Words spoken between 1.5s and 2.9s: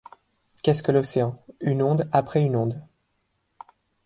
une onde après une onde;